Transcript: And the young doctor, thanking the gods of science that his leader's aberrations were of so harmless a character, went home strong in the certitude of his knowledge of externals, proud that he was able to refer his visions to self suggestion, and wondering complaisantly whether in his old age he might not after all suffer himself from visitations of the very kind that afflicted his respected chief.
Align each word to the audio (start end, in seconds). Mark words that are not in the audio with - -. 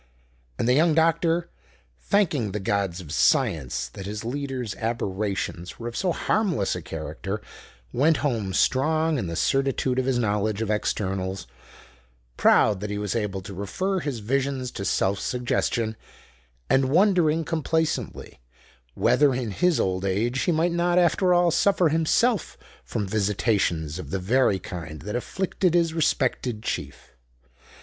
And 0.57 0.67
the 0.67 0.73
young 0.73 0.95
doctor, 0.95 1.51
thanking 1.99 2.53
the 2.53 2.59
gods 2.59 3.01
of 3.01 3.11
science 3.13 3.87
that 3.89 4.07
his 4.07 4.25
leader's 4.25 4.73
aberrations 4.77 5.77
were 5.77 5.87
of 5.87 5.95
so 5.95 6.11
harmless 6.11 6.75
a 6.75 6.81
character, 6.81 7.39
went 7.93 8.17
home 8.25 8.51
strong 8.51 9.19
in 9.19 9.27
the 9.27 9.35
certitude 9.35 9.99
of 9.99 10.07
his 10.07 10.17
knowledge 10.17 10.59
of 10.63 10.71
externals, 10.71 11.45
proud 12.35 12.79
that 12.79 12.89
he 12.89 12.97
was 12.97 13.15
able 13.15 13.41
to 13.41 13.53
refer 13.53 13.99
his 13.99 14.21
visions 14.21 14.71
to 14.71 14.85
self 14.85 15.19
suggestion, 15.19 15.95
and 16.67 16.89
wondering 16.89 17.45
complaisantly 17.45 18.39
whether 18.95 19.35
in 19.35 19.51
his 19.51 19.79
old 19.79 20.03
age 20.03 20.41
he 20.45 20.51
might 20.51 20.71
not 20.73 20.97
after 20.97 21.31
all 21.31 21.51
suffer 21.51 21.89
himself 21.89 22.57
from 22.83 23.05
visitations 23.07 23.99
of 23.99 24.09
the 24.09 24.17
very 24.17 24.57
kind 24.57 25.01
that 25.03 25.15
afflicted 25.15 25.75
his 25.75 25.93
respected 25.93 26.63
chief. 26.63 27.11